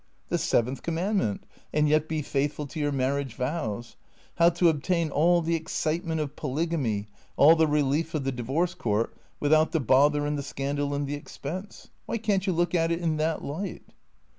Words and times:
"The 0.29 0.39
seventh 0.39 0.81
commandment 0.81 1.43
and 1.71 1.87
yet 1.87 2.07
be 2.07 2.23
faithful 2.23 2.65
to 2.65 2.79
your 2.79 2.91
mar 2.91 3.11
riage 3.21 3.33
vows— 3.33 3.97
how 4.39 4.49
to 4.49 4.67
obtain 4.67 5.11
all 5.11 5.43
the 5.43 5.53
excitement 5.53 6.19
of 6.19 6.35
polygamy, 6.35 7.05
all 7.37 7.55
the 7.55 7.67
relief 7.67 8.15
of 8.15 8.23
the 8.23 8.31
divorce 8.31 8.73
court 8.73 9.15
without 9.39 9.73
the 9.73 9.79
bother 9.79 10.25
and 10.25 10.39
the 10.39 10.41
scandal 10.41 10.95
and 10.95 11.05
the 11.05 11.13
expense. 11.13 11.89
Why 12.07 12.17
can't 12.17 12.47
you 12.47 12.51
look 12.53 12.73
at 12.73 12.91
it 12.91 12.99
in 12.99 13.17
that 13.17 13.43
light?" 13.43 13.83